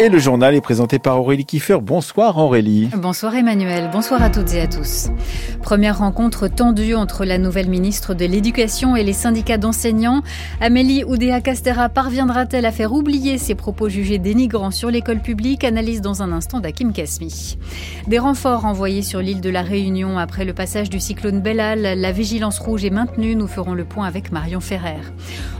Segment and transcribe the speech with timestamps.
[0.00, 1.76] Et le journal est présenté par Aurélie Kiefer.
[1.82, 2.88] Bonsoir Aurélie.
[2.96, 5.10] Bonsoir Emmanuel, bonsoir à toutes et à tous.
[5.60, 10.22] Première rencontre tendue entre la nouvelle ministre de l'Éducation et les syndicats d'enseignants.
[10.62, 15.64] Amélie Oudéa-Castera parviendra-t-elle à faire oublier ses propos jugés dénigrants sur l'école publique?
[15.64, 17.58] Analyse dans un instant d'Akim Kasmi.
[18.06, 22.00] Des renforts envoyés sur l'île de la Réunion après le passage du cyclone Bellal.
[22.00, 23.36] La vigilance rouge est maintenue.
[23.36, 25.02] Nous ferons le point avec Marion Ferrer.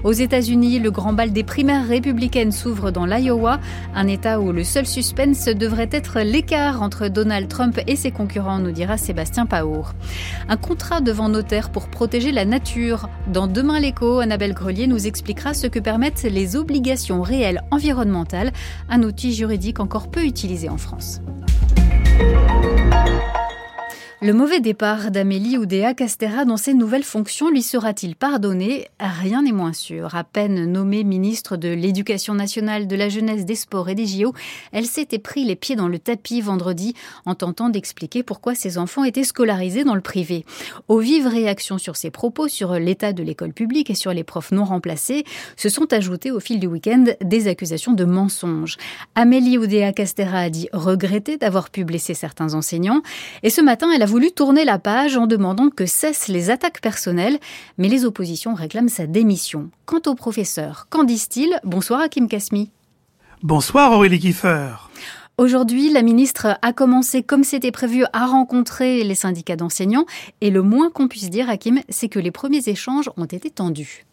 [0.02, 3.60] Aux États-Unis, le grand bal des primaires républicaines s'ouvre dans l'Iowa,
[3.94, 8.58] un État où le seul suspense devrait être l'écart entre Donald Trump et ses concurrents,
[8.58, 9.94] nous dira Sébastien Paour.
[10.48, 13.08] Un contrat devant notaire pour protéger la nature.
[13.26, 18.52] Dans Demain l'écho, Annabelle Grelier nous expliquera ce que permettent les obligations réelles environnementales,
[18.88, 21.20] un outil juridique encore peu utilisé en France.
[24.22, 28.86] Le mauvais départ d'Amélie Oudéa Castera dans ses nouvelles fonctions lui sera-t-il pardonné?
[29.00, 30.14] Rien n'est moins sûr.
[30.14, 34.34] À peine nommée ministre de l'Éducation nationale, de la jeunesse, des sports et des JO,
[34.72, 36.92] elle s'était pris les pieds dans le tapis vendredi
[37.24, 40.44] en tentant d'expliquer pourquoi ses enfants étaient scolarisés dans le privé.
[40.88, 44.52] Aux vives réactions sur ses propos sur l'état de l'école publique et sur les profs
[44.52, 45.24] non remplacés,
[45.56, 48.76] se sont ajoutées au fil du week-end des accusations de mensonges.
[49.14, 53.00] Amélie Oudéa Castera a dit regretter d'avoir pu blesser certains enseignants
[53.42, 56.80] et ce matin elle a voulu tourner la page en demandant que cessent les attaques
[56.80, 57.38] personnelles,
[57.78, 59.70] mais les oppositions réclament sa démission.
[59.86, 61.60] Quant au professeur, qu'en disent-ils?
[61.62, 62.70] Bonsoir Hakim Kasmi.
[63.44, 64.90] Bonsoir Aurélie Kiefer.
[65.38, 70.06] Aujourd'hui, la ministre a commencé, comme c'était prévu, à rencontrer les syndicats d'enseignants.
[70.40, 74.06] Et le moins qu'on puisse dire, Hakim, c'est que les premiers échanges ont été tendus.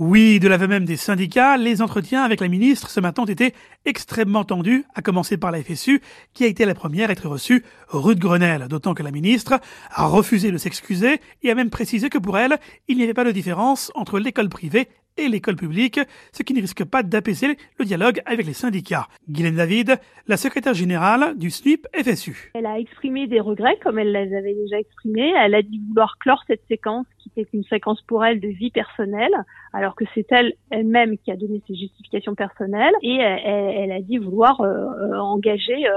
[0.00, 3.52] Oui, de l'aveu même des syndicats, les entretiens avec la ministre ce matin ont été
[3.84, 6.00] extrêmement tendus, à commencer par la FSU,
[6.34, 9.58] qui a été la première à être reçue rue de Grenelle, d'autant que la ministre
[9.90, 13.24] a refusé de s'excuser et a même précisé que pour elle, il n'y avait pas
[13.24, 14.86] de différence entre l'école privée
[15.18, 16.00] et l'école publique,
[16.32, 19.08] ce qui ne risque pas d'apaiser le dialogue avec les syndicats.
[19.28, 22.52] Guylaine David, la secrétaire générale du SNIP FSU.
[22.54, 25.32] Elle a exprimé des regrets, comme elle les avait déjà exprimés.
[25.44, 29.32] Elle a dit vouloir clore cette séquence, qui une séquence pour elle de vie personnelle,
[29.72, 32.94] alors que c'est elle elle-même qui a donné ses justifications personnelles.
[33.02, 35.92] Et elle, a dit vouloir euh, euh, engager euh,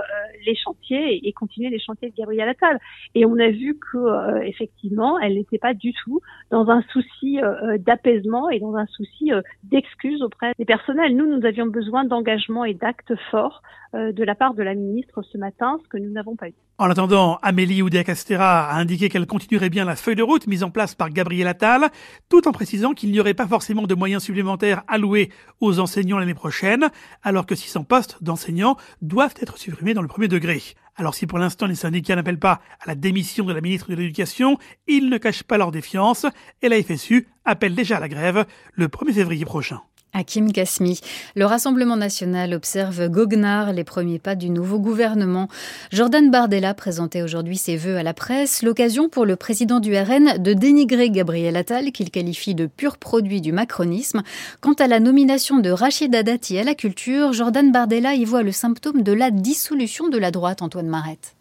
[0.46, 2.80] les chantiers et, continuer les chantiers de Gabriel Attal.
[3.16, 6.19] Et on a vu que effectivement, elle n'était pas du tout
[6.50, 7.40] dans un souci
[7.80, 11.16] d'apaisement et dans un souci euh, d'excuses auprès des personnels.
[11.16, 13.62] Nous, nous avions besoin d'engagement et d'actes forts
[13.94, 16.53] euh, de la part de la ministre ce matin, ce que nous n'avons pas eu.
[16.81, 20.72] En attendant, Amélie Oudéa-Castera a indiqué qu'elle continuerait bien la feuille de route mise en
[20.72, 21.92] place par Gabriel Attal,
[22.28, 26.34] tout en précisant qu'il n'y aurait pas forcément de moyens supplémentaires alloués aux enseignants l'année
[26.34, 26.90] prochaine,
[27.22, 30.59] alors que 600 postes d'enseignants doivent être supprimés dans le premier degré.
[30.96, 33.96] Alors si pour l'instant les syndicats n'appellent pas à la démission de la ministre de
[33.96, 36.25] l'Éducation, ils ne cachent pas leur défiance
[36.63, 39.81] et la FSU appelle déjà à la grève le 1er février prochain.
[40.13, 40.99] Hakim Kasmi.
[41.35, 45.47] Le Rassemblement national observe goguenard les premiers pas du nouveau gouvernement.
[45.91, 50.41] Jordan Bardella présentait aujourd'hui ses vœux à la presse, l'occasion pour le président du RN
[50.41, 54.23] de dénigrer Gabriel Attal, qu'il qualifie de pur produit du macronisme.
[54.59, 58.51] Quant à la nomination de Rachida Dati à la culture, Jordan Bardella y voit le
[58.51, 61.35] symptôme de la dissolution de la droite, Antoine Marette.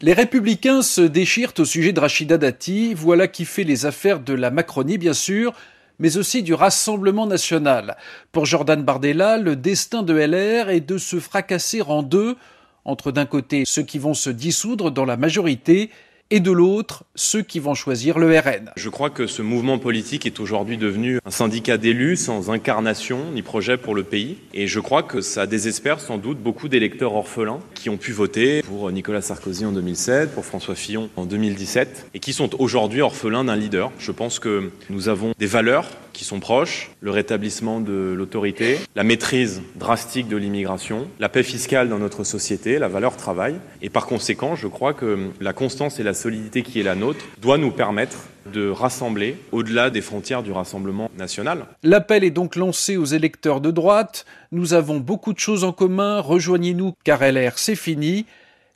[0.00, 4.34] Les républicains se déchirent au sujet de Rachida Dati, voilà qui fait les affaires de
[4.34, 5.54] la Macronie bien sûr,
[6.02, 7.96] mais aussi du Rassemblement national.
[8.32, 12.36] Pour Jordan Bardella, le destin de LR est de se fracasser en deux,
[12.84, 15.90] entre d'un côté ceux qui vont se dissoudre dans la majorité
[16.32, 18.70] et de l'autre ceux qui vont choisir le RN.
[18.74, 23.42] Je crois que ce mouvement politique est aujourd'hui devenu un syndicat d'élus sans incarnation ni
[23.42, 24.38] projet pour le pays.
[24.54, 28.62] Et je crois que ça désespère sans doute beaucoup d'électeurs orphelins qui ont pu voter
[28.62, 33.44] pour Nicolas Sarkozy en 2007, pour François Fillon en 2017, et qui sont aujourd'hui orphelins
[33.44, 33.92] d'un leader.
[33.98, 39.04] Je pense que nous avons des valeurs qui sont proches, le rétablissement de l'autorité, la
[39.04, 43.56] maîtrise drastique de l'immigration, la paix fiscale dans notre société, la valeur travail.
[43.80, 47.24] Et par conséquent, je crois que la constance et la solidité qui est la nôtre
[47.40, 48.16] doit nous permettre
[48.52, 51.66] de rassembler au-delà des frontières du Rassemblement national.
[51.82, 54.26] L'appel est donc lancé aux électeurs de droite.
[54.50, 58.26] Nous avons beaucoup de choses en commun, rejoignez-nous car LR c'est fini.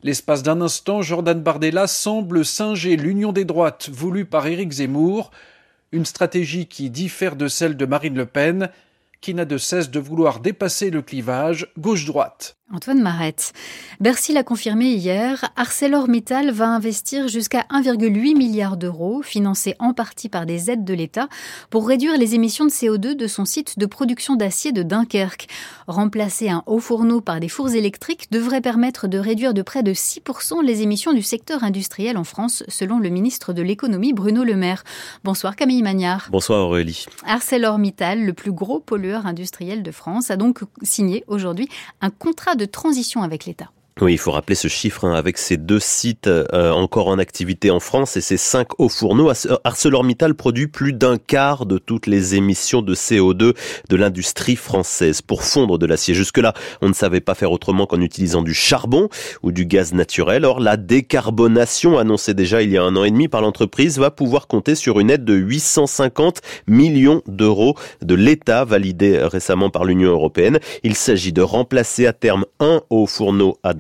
[0.02, 5.30] L'espace d'un instant, Jordan Bardella semble singer l'union des droites voulue par Éric Zemmour
[5.96, 8.68] une stratégie qui diffère de celle de Marine Le Pen,
[9.22, 12.58] qui n'a de cesse de vouloir dépasser le clivage gauche-droite.
[12.72, 13.52] Antoine Marette.
[14.00, 20.46] Bercy l'a confirmé hier, ArcelorMittal va investir jusqu'à 1,8 milliard d'euros, financés en partie par
[20.46, 21.28] des aides de l'État,
[21.70, 25.46] pour réduire les émissions de CO2 de son site de production d'acier de Dunkerque.
[25.86, 29.94] Remplacer un haut fourneau par des fours électriques devrait permettre de réduire de près de
[29.94, 34.56] 6% les émissions du secteur industriel en France, selon le ministre de l'économie Bruno Le
[34.56, 34.82] Maire.
[35.22, 36.26] Bonsoir Camille Magnard.
[36.32, 37.06] Bonsoir Aurélie.
[37.28, 41.68] ArcelorMittal, le plus gros pollueur industriel de France, a donc signé aujourd'hui
[42.00, 43.70] un contrat de transition avec l'État.
[44.02, 47.70] Oui, il faut rappeler ce chiffre hein, avec ces deux sites euh, encore en activité
[47.70, 49.32] en France et ces cinq hauts fourneaux.
[49.64, 53.54] ArcelorMittal produit plus d'un quart de toutes les émissions de CO2
[53.88, 56.12] de l'industrie française pour fondre de l'acier.
[56.12, 56.52] Jusque-là,
[56.82, 59.08] on ne savait pas faire autrement qu'en utilisant du charbon
[59.42, 60.44] ou du gaz naturel.
[60.44, 64.10] Or, la décarbonation annoncée déjà il y a un an et demi par l'entreprise va
[64.10, 70.10] pouvoir compter sur une aide de 850 millions d'euros de l'État validée récemment par l'Union
[70.10, 70.58] européenne.
[70.82, 73.72] Il s'agit de remplacer à terme un haut fourneau à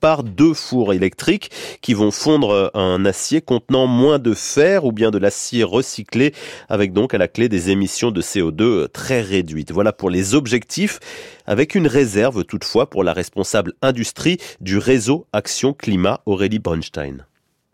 [0.00, 1.50] Par deux fours électriques
[1.80, 6.34] qui vont fondre un acier contenant moins de fer ou bien de l'acier recyclé
[6.68, 9.72] avec donc à la clé des émissions de CO2 très réduites.
[9.72, 11.00] Voilà pour les objectifs
[11.46, 17.26] avec une réserve toutefois pour la responsable industrie du réseau Action Climat Aurélie Bronstein.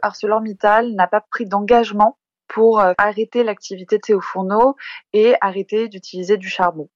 [0.02, 2.16] ArcelorMittal n'a pas pris d'engagement
[2.48, 4.76] pour euh, arrêter l'activité de ces hauts fourneaux
[5.12, 6.88] et arrêter d'utiliser du charbon.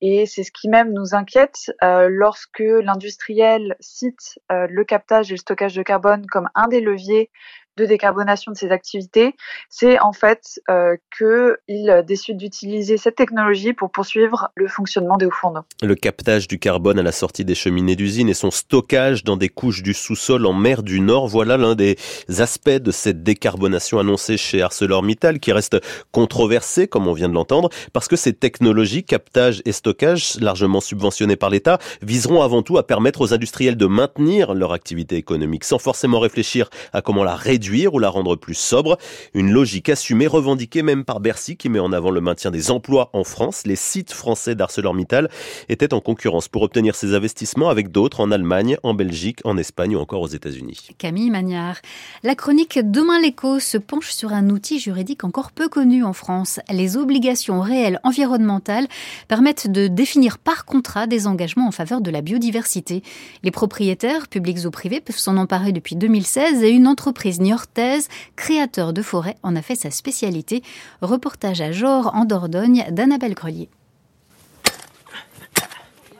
[0.00, 5.34] Et c'est ce qui même nous inquiète euh, lorsque l'industriel cite euh, le captage et
[5.34, 7.30] le stockage de carbone comme un des leviers
[7.76, 9.34] de décarbonation de ses activités,
[9.68, 15.30] c'est en fait euh, qu'il décide d'utiliser cette technologie pour poursuivre le fonctionnement des hauts
[15.30, 15.64] fourneaux.
[15.82, 19.48] Le captage du carbone à la sortie des cheminées d'usine et son stockage dans des
[19.48, 21.96] couches du sous-sol en mer du Nord, voilà l'un des
[22.38, 25.76] aspects de cette décarbonation annoncée chez ArcelorMittal qui reste
[26.12, 31.36] controversée, comme on vient de l'entendre, parce que ces technologies, captage et stockage, largement subventionnées
[31.36, 35.78] par l'État, viseront avant tout à permettre aux industriels de maintenir leur activité économique sans
[35.78, 38.98] forcément réfléchir à comment la réduire ou la rendre plus sobre.
[39.32, 43.10] Une logique assumée, revendiquée même par Bercy qui met en avant le maintien des emplois
[43.12, 43.62] en France.
[43.66, 45.30] Les sites français d'ArcelorMittal
[45.68, 49.96] étaient en concurrence pour obtenir ces investissements avec d'autres en Allemagne, en Belgique, en Espagne
[49.96, 50.88] ou encore aux États-Unis.
[50.98, 51.76] Camille Magnard.
[52.22, 56.60] La chronique Demain l'écho se penche sur un outil juridique encore peu connu en France.
[56.70, 58.88] Les obligations réelles environnementales
[59.28, 63.02] permettent de définir par contrat des engagements en faveur de la biodiversité.
[63.42, 68.92] Les propriétaires, publics ou privés, peuvent s'en emparer depuis 2016 et une entreprise niortaise, créateur
[68.92, 70.62] de forêt, en a fait sa spécialité.
[71.02, 73.68] Reportage à Jor en Dordogne d'Annabelle Grelier.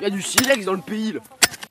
[0.00, 1.14] Il y a du silex dans le pays.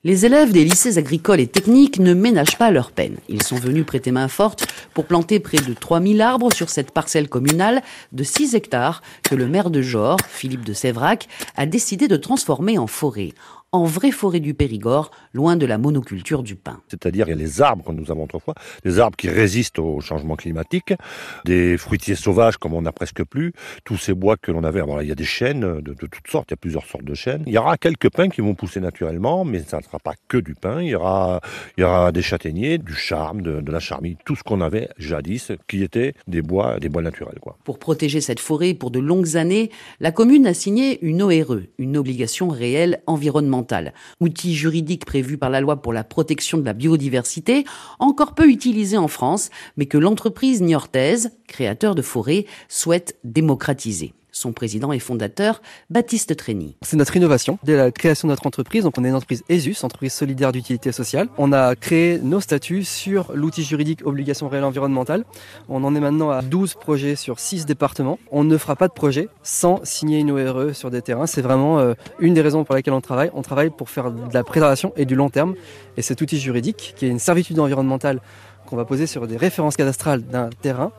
[0.02, 3.16] Les élèves des lycées agricoles et techniques ne ménagent pas leur peine.
[3.30, 7.30] Ils sont venus prêter main forte pour planter près de 3000 arbres sur cette parcelle
[7.30, 7.82] communale
[8.12, 11.26] de 6 hectares que le maire de Jor, Philippe de Sévrac,
[11.56, 13.32] a décidé de transformer en forêt
[13.74, 16.80] en vraie forêt du Périgord, loin de la monoculture du pin.
[16.86, 18.54] C'est-à-dire, il y a les arbres que nous avons autrefois,
[18.84, 20.94] des arbres qui résistent au changement climatique,
[21.44, 23.52] des fruitiers sauvages comme on n'a presque plus,
[23.84, 24.80] tous ces bois que l'on avait.
[24.80, 27.14] Alors, il y a des chênes de, toutes sortes, il y a plusieurs sortes de
[27.14, 27.42] chênes.
[27.48, 30.38] Il y aura quelques pins qui vont pousser naturellement, mais ça ne sera pas que
[30.38, 30.80] du pin.
[30.80, 31.40] Il y aura,
[31.76, 35.50] il y aura des châtaigniers, du charme, de, la charmille, tout ce qu'on avait jadis,
[35.66, 37.40] qui étaient des bois, des bois naturels.
[37.40, 37.58] Quoi.
[37.64, 41.96] Pour protéger cette forêt pour de longues années, la commune a signé une ORE, une
[41.96, 43.63] obligation réelle environnementale
[44.20, 47.64] outil juridique prévu par la loi pour la protection de la biodiversité,
[47.98, 54.52] encore peu utilisé en France, mais que l'entreprise niortaise, créateur de forêts, souhaite démocratiser son
[54.52, 56.76] président et fondateur, Baptiste Trény.
[56.82, 58.84] C'est notre innovation dès la création de notre entreprise.
[58.84, 61.28] Donc on est une entreprise ESUS, entreprise solidaire d'utilité sociale.
[61.38, 65.24] On a créé nos statuts sur l'outil juridique obligation réelle environnementale.
[65.68, 68.18] On en est maintenant à 12 projets sur 6 départements.
[68.30, 71.26] On ne fera pas de projet sans signer une ORE sur des terrains.
[71.26, 73.30] C'est vraiment euh, une des raisons pour lesquelles on travaille.
[73.34, 75.54] On travaille pour faire de la préservation et du long terme.
[75.96, 78.20] Et cet outil juridique, qui est une servitude environnementale
[78.66, 80.92] qu'on va poser sur des références cadastrales d'un terrain,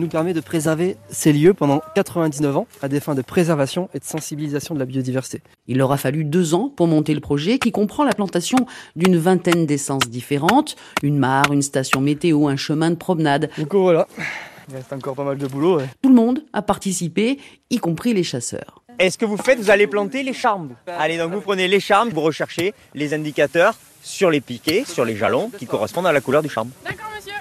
[0.00, 3.98] nous permet de préserver ces lieux pendant 99 ans à des fins de préservation et
[3.98, 5.42] de sensibilisation de la biodiversité.
[5.68, 8.58] Il aura fallu deux ans pour monter le projet qui comprend la plantation
[8.96, 13.50] d'une vingtaine d'essences différentes, une mare, une station météo, un chemin de promenade.
[13.58, 14.08] Donc voilà,
[14.68, 15.80] il reste encore pas mal de boulot.
[16.02, 17.38] Tout le monde a participé,
[17.68, 18.82] y compris les chasseurs.
[18.98, 20.70] Et ce que vous faites, vous allez planter les charmes?
[20.86, 25.16] Allez, donc vous prenez les charmes, vous recherchez les indicateurs sur les piquets, sur les
[25.16, 26.70] jalons qui correspondent à la couleur du charme.
[26.84, 27.34] D'accord, monsieur.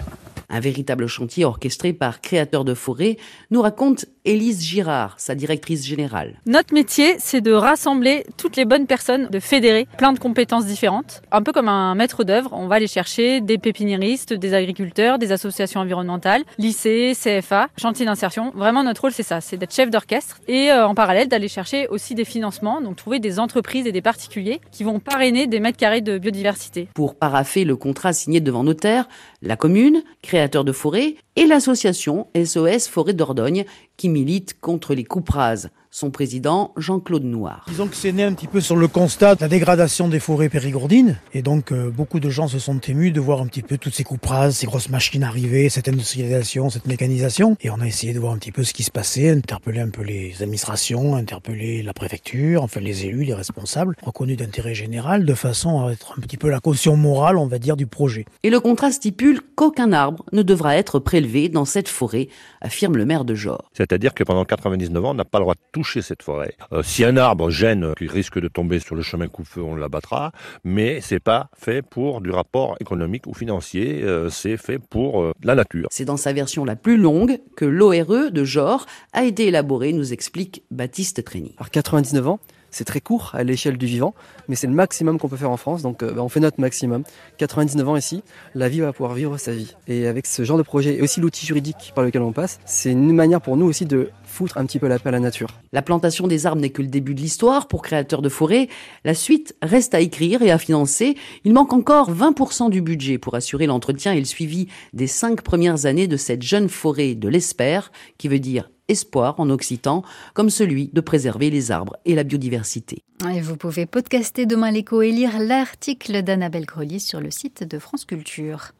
[0.50, 3.18] Un véritable chantier orchestré par créateurs de forêt,
[3.52, 6.40] nous raconte Élise Girard, sa directrice générale.
[6.46, 11.22] Notre métier, c'est de rassembler toutes les bonnes personnes, de fédérer plein de compétences différentes.
[11.32, 15.32] Un peu comme un maître d'œuvre, on va aller chercher des pépiniéristes, des agriculteurs, des
[15.32, 18.52] associations environnementales, lycées, CFA, chantiers d'insertion.
[18.56, 21.88] Vraiment, notre rôle, c'est ça, c'est d'être chef d'orchestre et euh, en parallèle d'aller chercher
[21.88, 25.78] aussi des financements, donc trouver des entreprises et des particuliers qui vont parrainer des mètres
[25.78, 26.90] carrés de biodiversité.
[26.94, 29.08] Pour paraffer le contrat signé devant notaire,
[29.42, 30.04] la commune,
[30.40, 33.66] créateur de forêt, et l'association SOS Forêt d'Ordogne
[33.98, 37.66] qui milite contre les coupes rases son président Jean-Claude Noir.
[37.68, 40.50] Disons que c'est né un petit peu sur le constat de la dégradation des forêts
[40.50, 43.78] périgourdines et donc euh, beaucoup de gens se sont émus de voir un petit peu
[43.78, 47.88] toutes ces coupes rases, ces grosses machines arriver, cette industrialisation, cette mécanisation et on a
[47.88, 51.16] essayé de voir un petit peu ce qui se passait, interpeller un peu les administrations,
[51.16, 56.14] interpeller la préfecture, enfin les élus, les responsables, reconnus d'intérêt général de façon à être
[56.18, 58.26] un petit peu la caution morale, on va dire, du projet.
[58.44, 62.30] Et le contrat stipule qu'aucun arbre ne devra être prélevé dans cette forêt,
[62.62, 63.70] affirme le maire de Jor.
[63.74, 66.56] C'est-à-dire que pendant 99 ans, on n'a pas le droit de toucher cette forêt.
[66.74, 70.34] Euh, si un arbre gêne, qui risque de tomber sur le chemin coup-feu, on l'abattra,
[70.66, 75.32] mais c'est pas fait pour du rapport économique ou financier, euh, c'est fait pour euh,
[75.42, 75.88] la nature.
[75.90, 80.12] C'est dans sa version la plus longue que l'ORE de Jor a été élaboré, nous
[80.12, 81.56] explique Baptiste Trény.
[81.58, 82.40] Alors 99 ans,
[82.72, 84.14] c'est très court à l'échelle du vivant,
[84.48, 87.04] mais c'est le maximum qu'on peut faire en France, donc bah, on fait notre maximum.
[87.38, 88.24] 99 ans ici,
[88.56, 89.76] la vie va pouvoir vivre sa vie.
[89.88, 92.92] Et avec ce genre de projet, et aussi l'outil juridique par lequel on passe, c'est
[92.92, 95.50] une manière pour nous aussi de foutre un petit peu la paix à la nature.
[95.74, 98.70] La plantation des arbres n'est que le début de l'histoire pour créateurs de forêt.
[99.04, 101.16] La suite reste à écrire et à financer.
[101.44, 105.86] Il manque encore 20% du budget pour assurer l'entretien et le suivi des cinq premières
[105.86, 110.04] années de cette jeune forêt de l'espère, qui veut dire espoir en occitan,
[110.34, 113.04] comme celui de préserver les arbres et la biodiversité.
[113.42, 118.06] Vous pouvez podcaster demain l'écho et lire l'article d'Annabelle Grelier sur le site de France
[118.06, 118.72] Culture.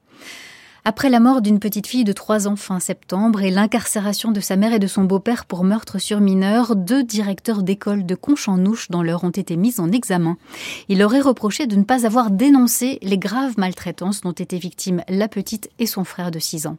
[0.90, 4.56] Après la mort d'une petite fille de 3 ans fin septembre et l'incarcération de sa
[4.56, 9.04] mère et de son beau-père pour meurtre sur mineur, deux directeurs d'école de Conche-en-Ouche dans
[9.04, 10.36] l'heure ont été mis en examen.
[10.88, 15.04] Il leur est reproché de ne pas avoir dénoncé les graves maltraitances dont étaient victimes
[15.08, 16.78] la petite et son frère de 6 ans.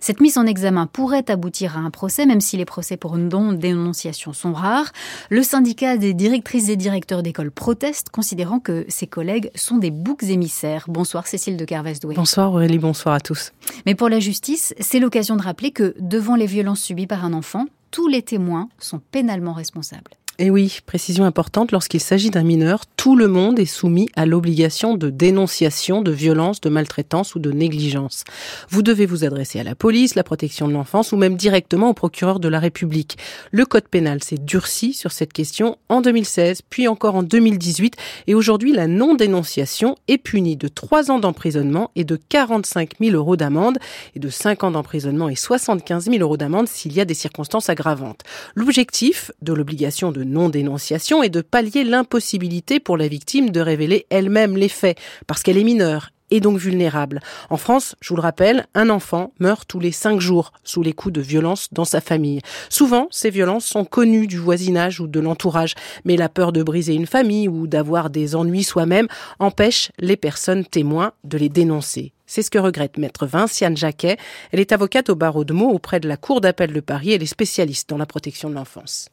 [0.00, 4.32] Cette mise en examen pourrait aboutir à un procès, même si les procès pour non-dénonciation
[4.32, 4.90] sont rares.
[5.30, 10.24] Le syndicat des directrices et directeurs d'école proteste, considérant que ses collègues sont des boucs
[10.24, 10.86] émissaires.
[10.88, 12.16] Bonsoir Cécile de Carvesdoué.
[12.16, 13.51] Bonsoir Aurélie, bonsoir à tous.
[13.86, 17.32] Mais pour la justice, c'est l'occasion de rappeler que devant les violences subies par un
[17.32, 20.10] enfant, tous les témoins sont pénalement responsables.
[20.42, 24.96] Et oui, précision importante, lorsqu'il s'agit d'un mineur, tout le monde est soumis à l'obligation
[24.96, 28.24] de dénonciation de violence, de maltraitance ou de négligence.
[28.68, 31.94] Vous devez vous adresser à la police, la protection de l'enfance ou même directement au
[31.94, 33.18] procureur de la République.
[33.52, 37.94] Le code pénal s'est durci sur cette question en 2016, puis encore en 2018
[38.26, 43.36] et aujourd'hui la non-dénonciation est punie de 3 ans d'emprisonnement et de 45 000 euros
[43.36, 43.78] d'amende
[44.16, 47.68] et de 5 ans d'emprisonnement et 75 000 euros d'amende s'il y a des circonstances
[47.68, 48.22] aggravantes.
[48.56, 54.56] L'objectif de l'obligation de non-dénonciation et de pallier l'impossibilité pour la victime de révéler elle-même
[54.56, 57.20] les faits, parce qu'elle est mineure et donc vulnérable.
[57.50, 60.94] En France, je vous le rappelle, un enfant meurt tous les cinq jours sous les
[60.94, 62.40] coups de violence dans sa famille.
[62.70, 65.74] Souvent, ces violences sont connues du voisinage ou de l'entourage,
[66.04, 69.08] mais la peur de briser une famille ou d'avoir des ennuis soi-même
[69.38, 72.12] empêche les personnes témoins de les dénoncer.
[72.26, 74.16] C'est ce que regrette maître Vinciane Jacquet.
[74.52, 77.12] Elle est avocate au barreau de Meaux auprès de la Cour d'appel de Paris.
[77.12, 79.10] Elle est spécialiste dans la protection de l'enfance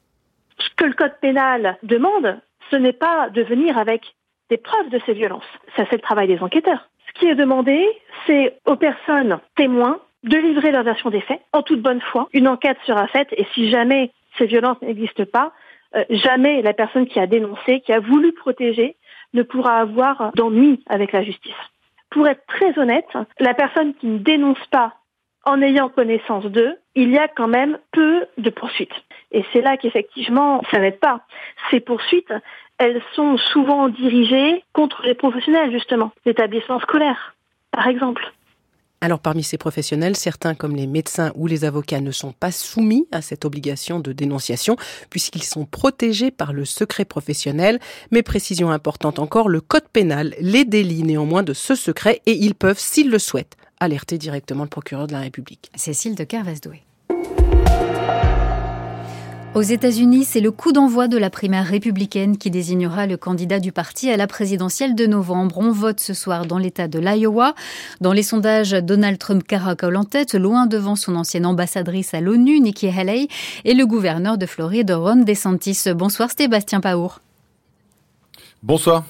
[0.60, 2.40] ce que le code pénal demande,
[2.70, 4.14] ce n'est pas de venir avec
[4.50, 5.48] des preuves de ces violences.
[5.76, 6.90] Ça, c'est le travail des enquêteurs.
[7.08, 7.86] Ce qui est demandé,
[8.26, 12.28] c'est aux personnes témoins de livrer leur version des faits en toute bonne foi.
[12.34, 15.54] Une enquête sera faite et si jamais ces violences n'existent pas,
[15.96, 18.96] euh, jamais la personne qui a dénoncé, qui a voulu protéger,
[19.34, 21.54] ne pourra avoir d'ennui avec la justice.
[22.12, 23.08] Pour être très honnête,
[23.40, 24.96] la personne qui ne dénonce pas
[25.46, 28.94] en ayant connaissance d'eux, il y a quand même peu de poursuites.
[29.32, 31.22] Et c'est là qu'effectivement, ça n'aide pas.
[31.70, 32.34] Ces poursuites,
[32.78, 37.36] elles sont souvent dirigées contre les professionnels, justement, l'établissement scolaire,
[37.72, 38.32] par exemple.
[39.02, 43.08] Alors parmi ces professionnels, certains comme les médecins ou les avocats ne sont pas soumis
[43.12, 44.76] à cette obligation de dénonciation
[45.10, 47.80] puisqu'ils sont protégés par le secret professionnel.
[48.12, 52.56] Mais précision importante encore, le code pénal les délie néanmoins de ce secret et ils
[52.56, 55.72] peuvent, s'ils le souhaitent, alerter directement le procureur de la République.
[55.76, 56.84] Cécile de Carvesdoué.
[59.56, 63.72] Aux États-Unis, c'est le coup d'envoi de la primaire républicaine qui désignera le candidat du
[63.72, 65.58] parti à la présidentielle de novembre.
[65.58, 67.56] On vote ce soir dans l'État de l'Iowa.
[68.00, 72.60] Dans les sondages, Donald Trump caracole en tête, loin devant son ancienne ambassadrice à l'ONU,
[72.60, 73.28] Nikki Haley,
[73.66, 75.86] et le gouverneur de Floride, Ron DeSantis.
[75.96, 77.20] Bonsoir Sébastien Paour.
[78.62, 79.04] Bonsoir.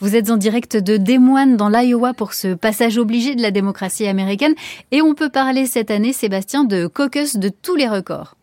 [0.00, 3.50] Vous êtes en direct de Des Moines dans l'Iowa pour ce passage obligé de la
[3.50, 4.54] démocratie américaine
[4.90, 8.37] et on peut parler cette année, Sébastien, de caucus de tous les records.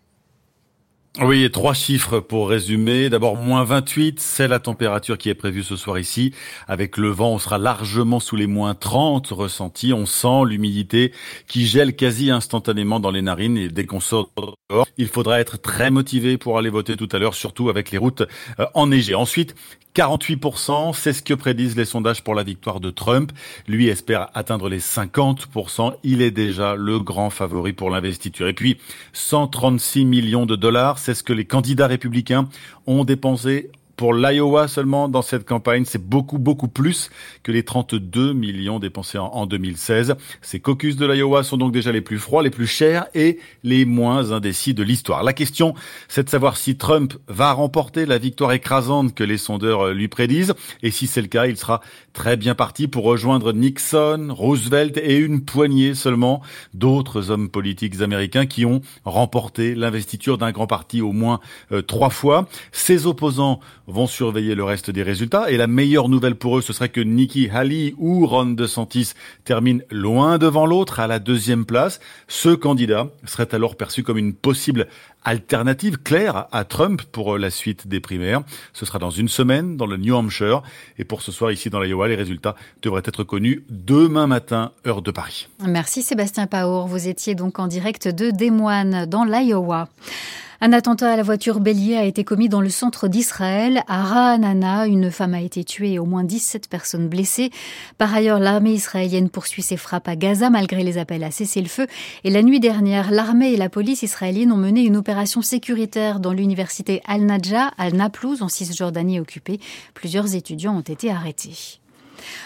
[1.21, 3.09] Oui, trois chiffres pour résumer.
[3.09, 6.33] D'abord, moins 28, c'est la température qui est prévue ce soir ici.
[6.67, 9.93] Avec le vent, on sera largement sous les moins 30 ressentis.
[9.93, 11.13] On sent l'humidité
[11.47, 14.29] qui gèle quasi instantanément dans les narines et dès qu'on sort
[14.97, 18.23] il faudra être très motivé pour aller voter tout à l'heure, surtout avec les routes
[18.59, 19.15] euh, enneigées.
[19.15, 19.55] Ensuite,
[19.95, 23.31] 48%, c'est ce que prédisent les sondages pour la victoire de Trump.
[23.67, 25.95] Lui espère atteindre les 50%.
[26.03, 28.49] Il est déjà le grand favori pour l'investiture.
[28.49, 28.77] Et puis,
[29.13, 32.49] 136 millions de dollars, c'est ce que les candidats républicains
[32.87, 37.09] ont dépensé pour l'Iowa seulement dans cette campagne, c'est beaucoup, beaucoup plus
[37.43, 40.15] que les 32 millions dépensés en, 2016.
[40.41, 43.85] Ces caucus de l'Iowa sont donc déjà les plus froids, les plus chers et les
[43.85, 45.23] moins indécis de l'histoire.
[45.23, 45.73] La question,
[46.07, 50.53] c'est de savoir si Trump va remporter la victoire écrasante que les sondeurs lui prédisent.
[50.83, 51.81] Et si c'est le cas, il sera
[52.13, 56.41] très bien parti pour rejoindre Nixon, Roosevelt et une poignée seulement
[56.73, 61.39] d'autres hommes politiques américains qui ont remporté l'investiture d'un grand parti au moins
[61.71, 62.47] euh, trois fois.
[62.71, 65.51] Ses opposants vont surveiller le reste des résultats.
[65.51, 69.13] Et la meilleure nouvelle pour eux, ce serait que Nikki Haley ou Ron DeSantis
[69.43, 71.99] terminent loin devant l'autre à la deuxième place.
[72.27, 74.87] Ce candidat serait alors perçu comme une possible
[75.23, 78.43] alternative claire à Trump pour la suite des primaires.
[78.73, 80.61] Ce sera dans une semaine dans le New Hampshire.
[80.99, 85.01] Et pour ce soir, ici dans l'Iowa, les résultats devraient être connus demain matin, heure
[85.01, 85.47] de Paris.
[85.65, 86.87] Merci Sébastien Paour.
[86.87, 89.89] Vous étiez donc en direct de Des Moines dans l'Iowa.
[90.61, 93.83] Un attentat à la voiture bélier a été commis dans le centre d'Israël.
[93.87, 97.51] À Ra'anana, une femme a été tuée et au moins 17 personnes blessées.
[97.97, 101.67] Par ailleurs, l'armée israélienne poursuit ses frappes à Gaza malgré les appels à cesser le
[101.67, 101.87] feu.
[102.23, 106.33] Et la nuit dernière, l'armée et la police israélienne ont mené une opération sécuritaire dans
[106.33, 109.59] l'université Al-Najah à Naplouse en Cisjordanie occupée.
[109.93, 111.79] Plusieurs étudiants ont été arrêtés.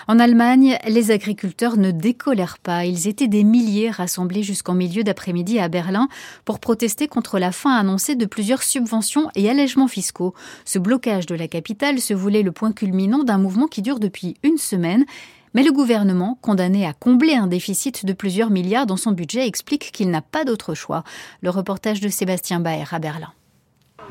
[0.07, 2.85] En Allemagne, les agriculteurs ne décolèrent pas.
[2.85, 6.07] Ils étaient des milliers rassemblés jusqu'en milieu d'après-midi à Berlin
[6.45, 10.33] pour protester contre la fin annoncée de plusieurs subventions et allègements fiscaux.
[10.65, 14.35] Ce blocage de la capitale se voulait le point culminant d'un mouvement qui dure depuis
[14.43, 15.05] une semaine.
[15.53, 19.91] Mais le gouvernement, condamné à combler un déficit de plusieurs milliards dans son budget, explique
[19.91, 21.03] qu'il n'a pas d'autre choix.
[21.41, 23.33] Le reportage de Sébastien Baer à Berlin.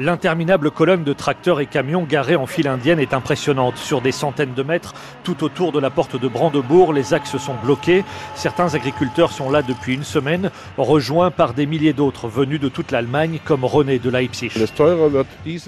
[0.01, 3.77] L'interminable colonne de tracteurs et camions garés en file indienne est impressionnante.
[3.79, 7.57] Sur des centaines de mètres, tout autour de la porte de Brandebourg, les axes sont
[7.65, 8.05] bloqués.
[8.37, 12.93] Certains agriculteurs sont là depuis une semaine, rejoints par des milliers d'autres venus de toute
[12.93, 14.53] l'Allemagne, comme René de Leipzig.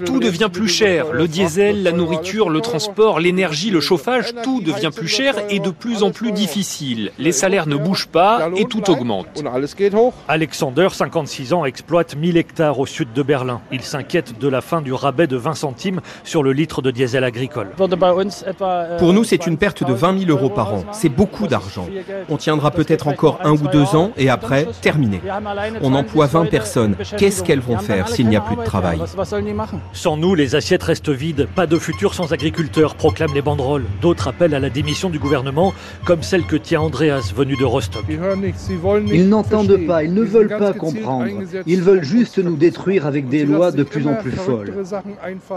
[0.05, 1.11] Tout devient plus cher.
[1.11, 5.71] Le diesel, la nourriture, le transport, l'énergie, le chauffage, tout devient plus cher et de
[5.71, 7.11] plus en plus difficile.
[7.19, 9.43] Les salaires ne bougent pas et tout augmente.
[10.29, 13.59] Alexander, 56 ans, exploite 1000 hectares au sud de Berlin.
[13.73, 17.23] Il s'inquiète de la fin du rabais de 20 centimes sur le litre de diesel
[17.23, 17.69] agricole.
[18.99, 20.83] Pour nous, c'est une perte de 20 000 euros par an.
[20.91, 21.87] C'est beaucoup d'argent.
[22.29, 25.21] On tiendra peut-être encore un ou deux ans et après, terminé.
[25.81, 26.95] On emploie 20 personnes.
[27.17, 28.99] Qu'est-ce qu'elles vont faire s'il n'y a plus de travail?
[29.93, 31.47] Sans nous, les assiettes restent vides.
[31.55, 33.85] Pas de futur sans agriculteurs, proclament les banderoles.
[34.01, 35.73] D'autres appellent à la démission du gouvernement,
[36.05, 38.05] comme celle que tient Andreas, venu de Rostock.
[39.07, 41.27] Ils n'entendent pas, ils ne veulent pas comprendre.
[41.65, 44.73] Ils veulent juste nous détruire avec des lois de plus en plus folles.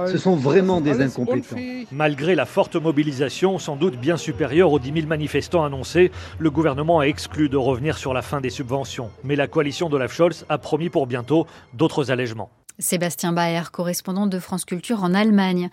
[0.09, 1.57] Ce sont vraiment des incompétents.
[1.93, 7.01] Malgré la forte mobilisation, sans doute bien supérieure aux 10 000 manifestants annoncés, le gouvernement
[7.01, 9.11] a exclu de revenir sur la fin des subventions.
[9.23, 12.51] Mais la coalition de la Scholz a promis pour bientôt d'autres allègements.
[12.81, 15.71] Sébastien Baer, correspondant de France Culture en Allemagne.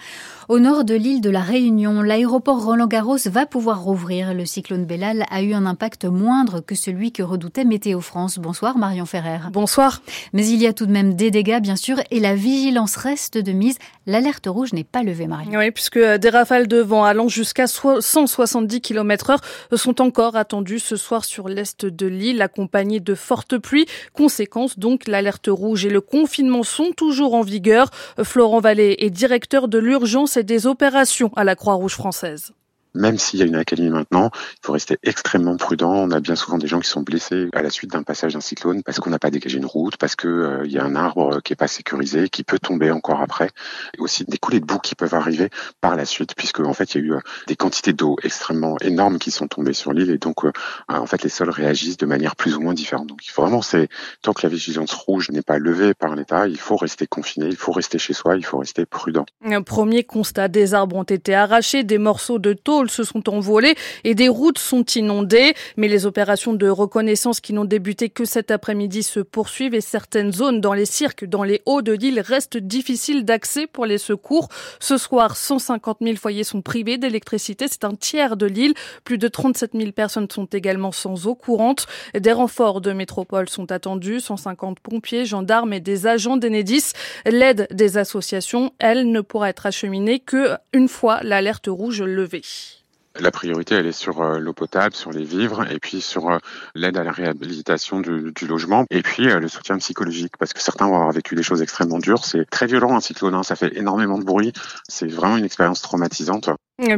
[0.49, 4.35] Au nord de l'île de la Réunion, l'aéroport Roland-Garros va pouvoir rouvrir.
[4.35, 8.37] Le cyclone Bellal a eu un impact moindre que celui que redoutait Météo France.
[8.37, 9.39] Bonsoir Marion Ferrer.
[9.51, 10.03] Bonsoir.
[10.33, 13.39] Mais il y a tout de même des dégâts, bien sûr, et la vigilance reste
[13.39, 13.79] de mise.
[14.05, 15.57] L'alerte rouge n'est pas levée, Marion.
[15.57, 19.41] Oui, puisque des rafales de vent allant jusqu'à 170 km heure
[19.73, 23.87] sont encore attendues ce soir sur l'est de l'île, accompagnées de fortes pluies.
[24.13, 27.89] Conséquence donc, l'alerte rouge et le confinement sont toujours en vigueur.
[28.23, 32.53] Florent Vallée est directeur de l'urgence et des opérations à la Croix-Rouge française
[32.93, 35.93] même s'il y a une accalmie maintenant, il faut rester extrêmement prudent.
[35.93, 38.41] On a bien souvent des gens qui sont blessés à la suite d'un passage d'un
[38.41, 41.41] cyclone parce qu'on n'a pas dégagé une route, parce que euh, y a un arbre
[41.41, 43.49] qui est pas sécurisé, qui peut tomber encore après.
[43.97, 45.49] Et aussi des coulées de boue qui peuvent arriver
[45.79, 48.77] par la suite, puisque en fait il y a eu euh, des quantités d'eau extrêmement
[48.81, 50.51] énormes qui sont tombées sur l'île et donc euh,
[50.87, 53.07] en fait les sols réagissent de manière plus ou moins différente.
[53.07, 53.89] Donc il faut vraiment c'est
[54.21, 57.55] tant que la vigilance rouge n'est pas levée par l'État, il faut rester confiné, il
[57.55, 59.25] faut rester chez soi, il faut rester prudent.
[59.45, 63.75] Un premier constat des arbres ont été arrachés, des morceaux de tôle se sont envolées
[64.03, 65.53] et des routes sont inondées.
[65.77, 70.31] Mais les opérations de reconnaissance qui n'ont débuté que cet après-midi se poursuivent et certaines
[70.31, 74.49] zones dans les cirques, dans les hauts de l'île restent difficiles d'accès pour les secours.
[74.79, 77.65] Ce soir, 150 000 foyers sont privés d'électricité.
[77.69, 78.73] C'est un tiers de l'île.
[79.03, 81.87] Plus de 37 000 personnes sont également sans eau courante.
[82.17, 84.19] Des renforts de métropole sont attendus.
[84.19, 86.93] 150 pompiers, gendarmes et des agents d'Enedis.
[87.25, 92.41] L'aide des associations, elle, ne pourra être acheminée que une fois l'alerte rouge levée.
[93.21, 96.39] La priorité, elle est sur euh, l'eau potable, sur les vivres, et puis sur euh,
[96.73, 100.87] l'aide à la réhabilitation du, logement, et puis euh, le soutien psychologique, parce que certains
[100.87, 102.25] vont avoir vécu des choses extrêmement dures.
[102.25, 104.53] C'est très violent un cyclone, hein, ça fait énormément de bruit.
[104.89, 106.49] C'est vraiment une expérience traumatisante.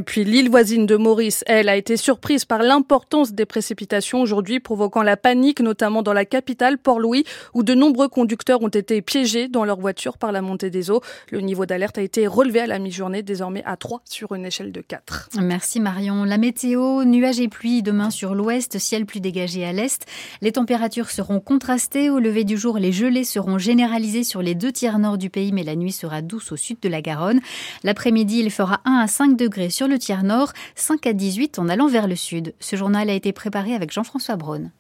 [0.05, 5.03] Puis l'île voisine de Maurice, elle, a été surprise par l'importance des précipitations aujourd'hui, provoquant
[5.03, 9.65] la panique, notamment dans la capitale, Port-Louis, où de nombreux conducteurs ont été piégés dans
[9.65, 11.01] leur voiture par la montée des eaux.
[11.31, 14.71] Le niveau d'alerte a été relevé à la mi-journée, désormais à 3 sur une échelle
[14.71, 15.31] de 4.
[15.41, 16.23] Merci Marion.
[16.23, 20.05] La météo, nuages et pluie demain sur l'ouest, ciel plus dégagé à l'est.
[20.41, 22.09] Les températures seront contrastées.
[22.09, 25.51] Au lever du jour, les gelées seront généralisées sur les deux tiers nord du pays,
[25.51, 27.41] mais la nuit sera douce au sud de la Garonne.
[27.83, 31.67] L'après-midi, il fera 1 à 5 degrés sur le tiers nord, 5 à 18 en
[31.67, 32.53] allant vers le sud.
[32.59, 34.71] Ce journal a été préparé avec Jean-François Braun.